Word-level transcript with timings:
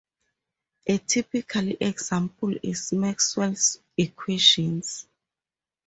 A 0.87 0.97
typical 0.97 1.69
example 1.79 2.55
is 2.63 2.91
Maxwell's 2.91 3.77
equations. 3.95 5.05